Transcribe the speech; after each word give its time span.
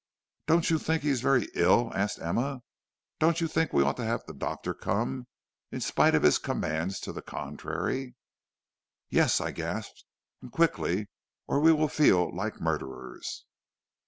"'Don't 0.47 0.71
you 0.71 0.79
think 0.79 1.03
he 1.03 1.11
is 1.11 1.21
very 1.21 1.47
ill?' 1.53 1.93
asked 1.93 2.17
Emma. 2.19 2.63
'Don't 3.19 3.39
you 3.39 3.47
think 3.47 3.71
we 3.71 3.83
ought 3.83 3.95
to 3.97 4.03
have 4.03 4.25
the 4.25 4.33
doctor 4.33 4.73
come, 4.73 5.27
in 5.71 5.79
spite 5.79 6.15
of 6.15 6.23
his 6.23 6.39
commands 6.39 6.99
to 6.99 7.13
the 7.13 7.21
contrary?' 7.21 8.15
"'Yes,' 9.11 9.39
I 9.39 9.51
gasped, 9.51 10.05
'and 10.41 10.51
quickly, 10.51 11.07
or 11.45 11.59
we 11.59 11.71
will 11.71 11.87
feel 11.87 12.35
like 12.35 12.59
murderers.' 12.59 13.45